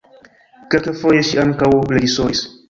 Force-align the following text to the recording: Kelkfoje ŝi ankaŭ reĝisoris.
Kelkfoje 0.75 1.21
ŝi 1.27 1.39
ankaŭ 1.43 1.71
reĝisoris. 1.93 2.43